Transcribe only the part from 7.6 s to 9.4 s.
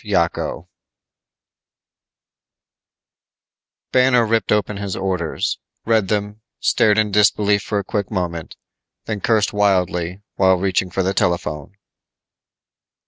for a quick moment, then